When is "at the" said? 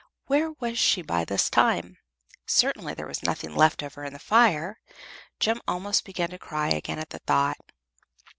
6.97-7.19